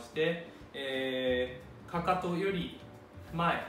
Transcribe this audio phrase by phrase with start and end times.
[0.00, 2.78] して、えー、かかとより
[3.34, 3.62] 前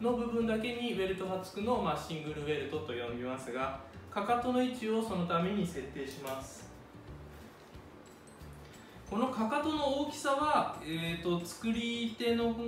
[0.00, 3.80] の部分だけにウェルトがつくのを、まあ、シングルウェルトと呼びますが
[4.10, 6.68] かかとの位置をそのために設定します。
[9.08, 12.62] このかかとの大きさは、えーと、作り手の考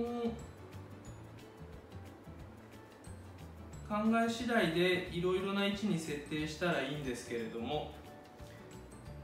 [4.27, 7.93] え次第でいろいろな位置に設定したらいいんですけれども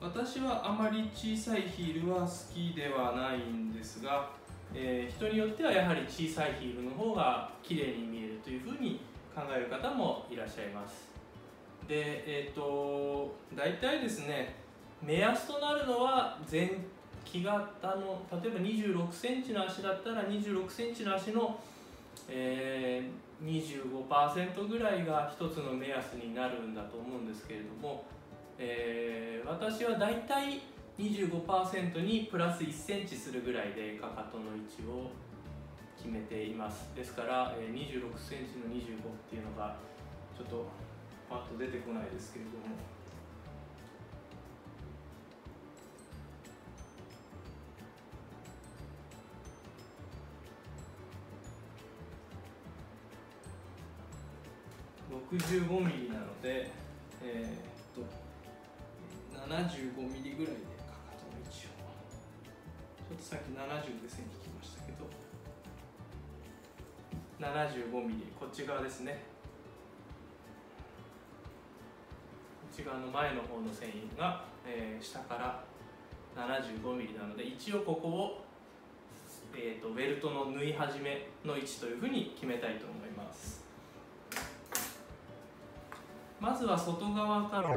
[0.01, 4.31] 私はあまり小さいヒールは好きではないんですが
[4.75, 9.01] えー、人によってはやはり小さいヒールの方が綺麗に見えるというふうに
[9.35, 11.09] 考える方もいらっしゃいます。
[11.87, 14.57] でえっ、ー、と大体ですね
[15.03, 16.77] 目安となるのは前
[17.25, 21.59] 木型の例えば2 6センチの足だったら2 6センチの足の、
[22.29, 23.63] えー、
[24.07, 28.05] 25%ぐらいが一つの目安になるんだと思うんですけれども、
[28.59, 30.61] えー、私は大体
[30.99, 35.11] 25%にプラス1センチするぐらいでかかとの位置を
[35.97, 36.91] 決めています。
[36.97, 39.77] ですから26センチの25っていうのが
[40.37, 40.67] ちょっと
[41.31, 42.99] パッと出てこないですけれども。
[55.31, 56.71] 65ミリなので、
[57.23, 57.78] えー、
[59.49, 61.89] 75ミリぐらいでかかとの位置を
[63.01, 65.09] ちょっとさっき70で線引きましたけど
[67.41, 69.25] 75mm こっち側ですね。
[72.61, 75.65] こっち側の前の方の繊維が、えー、下から
[76.37, 78.45] 75mm なので一応ここを、
[79.55, 83.65] えーと、とベルトの縫い始めの位置というふうに決めたいと思います。
[86.39, 87.75] まずは外側から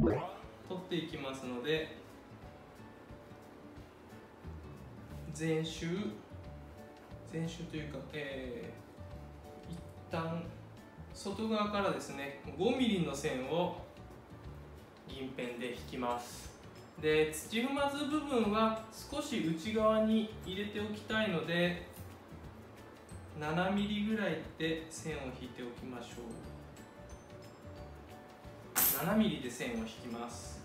[0.00, 1.96] 取っていきますので
[5.38, 5.86] 前週
[7.32, 9.78] 前週というか、えー、一
[10.10, 10.42] 旦
[11.12, 13.76] 外側からですね 5mm の線を
[15.08, 16.50] 銀ペンで引きます。
[17.00, 21.86] で土踏まず部分は少し内側に入れておきたいので
[23.40, 26.49] 7mm ぐらいで線を引いておきましょう。
[28.98, 30.60] 7mm で線を引きます。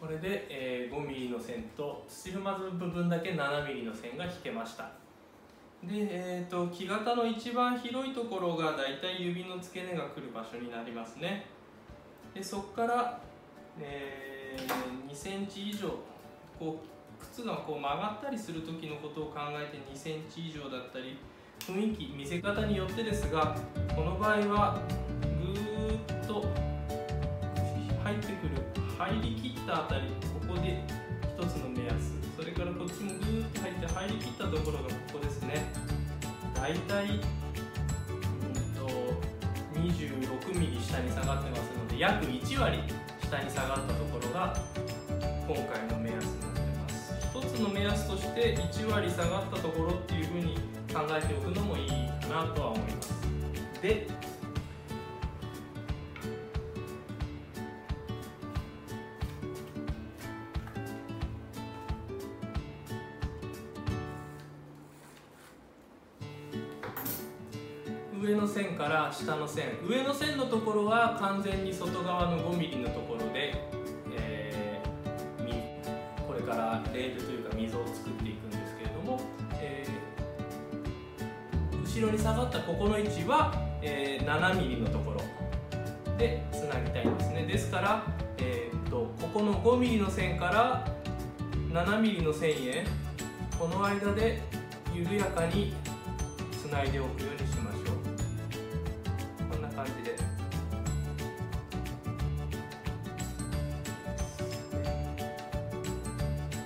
[0.00, 4.90] これで、えー、5mm の線と土踏まず部分だけ 7mm の線が引けました。
[5.84, 11.46] で、えーと、木型の一番広いところがだいたい指の付け根が来る場所になりますね。
[12.34, 13.20] でそこから、
[13.78, 16.11] えー、2センチ以上
[16.62, 21.18] こう靴がこう曲がったりする時のことを考えて2センチ以上だったり
[21.58, 23.56] 雰囲気見せ方によってですが
[23.96, 24.80] この場合は
[25.42, 26.46] ぐーっと
[28.04, 28.62] 入ってくる
[28.96, 30.02] 入りきったあたり
[30.46, 30.84] ここで
[31.34, 32.14] 一つの目安。
[32.36, 35.64] それからこっちもぐーっと入って入りきったところがここですね。
[36.54, 37.20] だいたい、うん、
[38.78, 38.86] と
[39.80, 42.78] 26mm 下に下がってますので約1割
[43.20, 44.54] 下に下がったところが
[45.48, 46.51] 今回の目安になってます
[47.46, 50.54] つの目安として1割下がったところっていうふうに
[50.92, 51.88] 考えておくのもいい
[52.20, 53.12] かなとは思います。
[53.80, 54.06] で
[68.22, 69.64] 上の線から下の線。
[69.84, 73.52] 上の線のところは完全に外側の 5mm のところで、
[76.92, 79.20] レールというか溝を作っていくんですけれども、
[79.54, 85.20] えー、後ろに下がったここの位置は、えー、7mm のところ
[86.18, 87.46] でつなぎたいんですね。
[87.46, 88.06] ですから、
[88.38, 90.86] えーと、とここの 5mm の線から
[91.72, 92.84] 7mm の線へ
[93.58, 94.40] この間で
[94.94, 95.72] 緩やかに
[96.52, 97.41] つないでおくように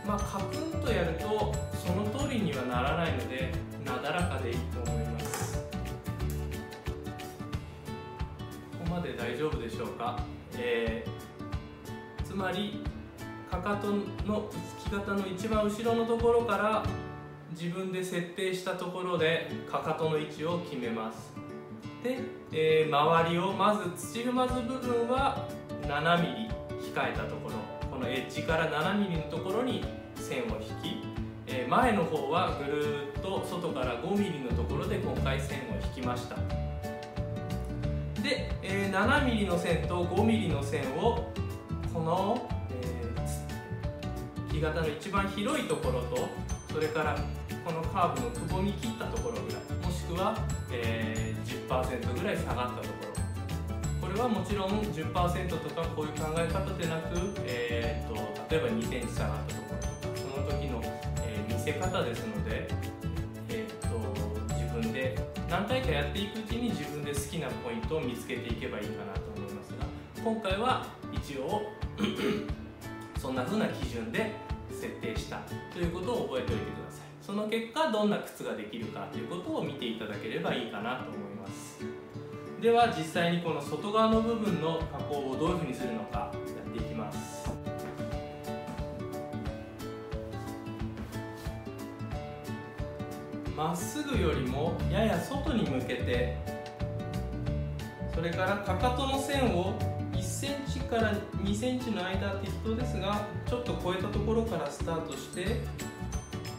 [0.07, 3.53] まあカクンとやるとその通りにはならないので
[3.85, 5.59] なだらかでいいと思います。
[8.73, 10.21] ここまで大丈夫でしょうか、
[10.57, 12.85] えー、つまり
[13.51, 14.49] かかとの
[14.85, 16.85] 突き方の一番後ろのところから
[17.51, 21.33] 自分で設定したところでかかとの位置を決めます。
[22.03, 22.21] で、
[22.53, 25.49] えー、周りをまず土踏まず部分は
[25.83, 26.49] 7mm
[26.95, 27.46] 控えたところ。
[27.97, 29.83] このエッジから 7mm のところに
[30.17, 35.63] 線を引き、前の方はぐるっと外から 5mm のところで今回線を
[35.97, 36.37] 引きました。
[38.21, 41.33] で、7mm の線と 5mm の線を
[41.95, 42.47] この、
[44.53, 46.29] 木型の一番広いところと
[46.75, 47.17] それから
[47.65, 50.37] このカーブのくぼみ切ったところぐらいもしくは、
[50.69, 52.96] 10%ぐらい下がったところ。
[54.17, 58.15] はもちろん10%とかこういう考え方でなく、えーと、
[58.51, 60.81] 例えば2センチ下がったところとかその時の、
[61.23, 62.69] えー、見せ方ですので、
[63.51, 65.17] えーと、自分で
[65.49, 69.87] 何回かやっていくうちに自分で好きなポイントを見つけていけばいいかなと思いますが
[70.23, 71.63] 今回は一応
[73.21, 74.33] そんな風な基準で
[74.71, 75.41] 設定した
[75.73, 77.07] ということを覚えておいてください。
[77.23, 81.66] その結果どんな靴ができるかということを見ていただければいいかなと思います。
[82.61, 86.33] では実際にこの外側の部分の加工をどういうふうにするのかや
[86.69, 87.51] っていきます。
[93.55, 96.37] まっすぐよりもやや外に向けて
[98.15, 99.79] それからかかとの線を
[100.13, 105.61] 1センチから2センチの間適当ですがちょっと超えたところからスタートして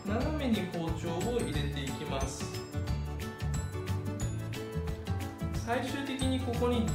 [0.08, 2.77] 斜めに包丁を入れていきます。
[5.68, 6.86] 最終的にここに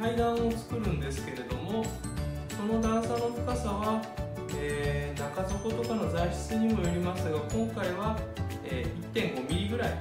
[0.00, 1.84] 階段を作るんですけれども
[2.56, 4.00] その段差の深さは、
[4.56, 8.16] えー、中底とかの材質にもよりますが今回は、
[8.64, 9.98] えー、1 5ミリぐらい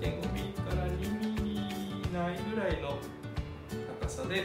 [0.00, 2.96] 1 5ミリから 2mm ないぐらいの
[4.00, 4.44] 高さで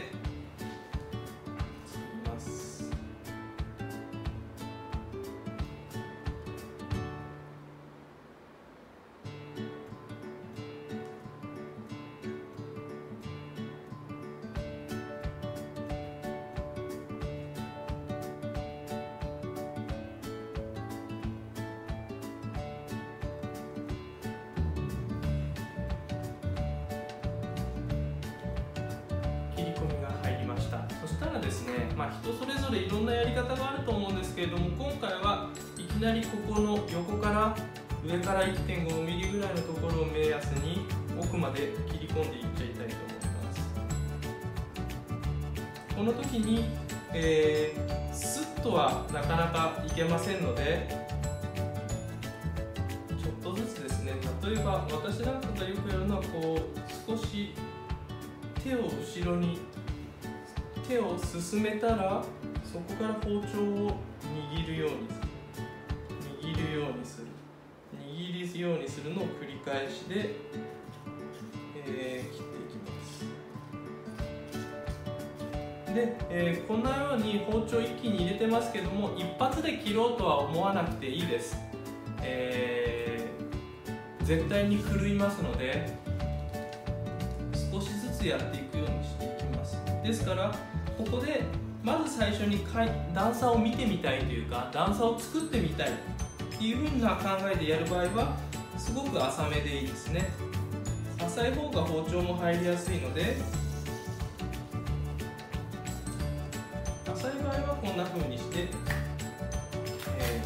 [31.46, 35.48] ですね、まあ、人それぞれいろんなやり方があると思うんですけれども今回は
[35.78, 37.56] いきなりここの横から
[38.04, 40.84] 上から 1.5mm ぐらいのところを目安に
[41.18, 43.60] 奥まで切り込んでいっちゃいたいと思います。
[45.96, 46.64] この時に、
[47.14, 50.88] えー、スッとはなかなかいけませんので
[53.22, 54.12] ちょっとずつですね
[54.44, 57.54] 例えば私なんかがよくやるのはこう少し
[58.62, 59.58] 手を後ろに
[60.88, 62.22] 手を進めたら
[62.64, 63.98] そこから包丁を
[64.54, 65.26] 握るようにする。
[66.42, 67.26] 握るようにする。
[67.92, 70.36] 握るようにするのを繰り返しで、
[71.86, 72.92] えー、切っていきま
[75.86, 75.94] す。
[75.94, 81.56] で、えー、こんなように包丁一気に入れてますけども一発で切ろうとは思わなくていいです、
[82.22, 85.90] えー、絶対に狂いますので
[87.72, 89.78] 少しずつやっていくようにしていきます。
[90.04, 90.54] ですから
[90.96, 91.42] ここで
[91.82, 92.66] まず最初に
[93.14, 95.92] 段差を見てみたいというか段差を作ってみたいっ
[96.58, 98.36] ていうふうな考えでやる場合は
[98.78, 100.28] すごく浅めでいいですね。
[101.18, 103.36] 浅い方が包丁も入りやすいので
[107.06, 108.68] 浅い場合はこんな風にして、
[110.18, 110.42] え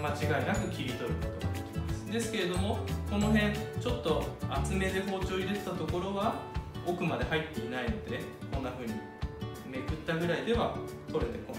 [0.00, 2.12] ー、間違いなく切り取ることができます。
[2.12, 2.78] ですけれども
[3.10, 6.34] この辺ちょっと厚めで包丁入れてたところは
[6.86, 8.20] 奥まで入っていないので
[8.52, 8.94] こんな風に
[9.94, 10.76] ったぐらいでは
[11.10, 11.54] 取れてこ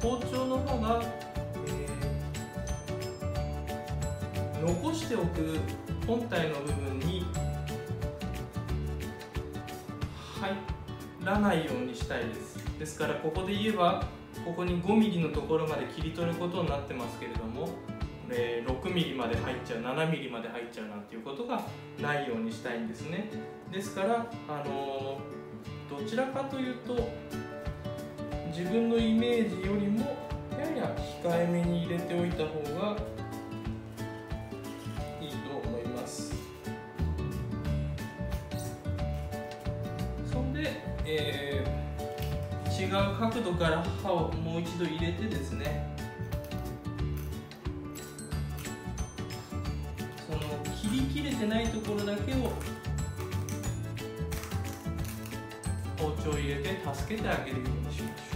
[0.00, 1.02] 包丁の方が、
[1.66, 5.58] えー、残しておく
[6.06, 7.26] 本体の部分に
[10.40, 10.52] 入
[11.24, 12.58] らないようにしたいです。
[12.78, 14.04] ですからここで言えば
[14.44, 17.68] ここに 5mm のところまで切り取ることになってますけれども、
[18.30, 21.62] えー、6mm まで入っちゃう 7mm まで入っちゃうなんていうことが
[22.00, 23.28] ないようにしたいんですね。
[23.72, 26.94] ですから、あのー、どちらかというと
[28.58, 30.00] 自分のイメージよりも
[30.58, 32.96] やや控えめに入れておいた方が
[35.20, 36.34] いいと思います。
[40.32, 40.72] そんで、
[41.06, 45.94] えー、違う角度から刃をもう一度入れてですね
[50.26, 50.40] その
[50.74, 52.50] 切り切れてないところだけを
[55.96, 58.27] 包丁を入れて助けてあげるようにしましょう。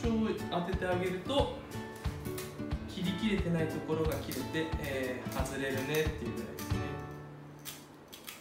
[0.00, 1.56] 丁を当ててあげると
[2.88, 6.06] 切り切れてないところが切れて、えー、外れるねっていうぐらい
[6.56, 6.76] ですね。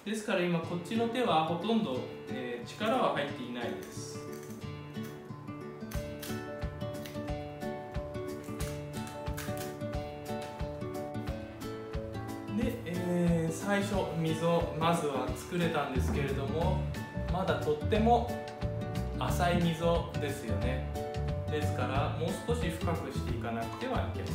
[0.05, 4.20] ですから今こっちの手はほとんど、えー、力は入っていないです。
[12.58, 16.81] で、えー、最初溝まずは作れたんですけれども
[17.31, 18.29] まだとっても
[19.17, 20.90] 浅い溝ですよね。
[21.51, 24.25] ですからもう少し深くしていかなくてはいけません。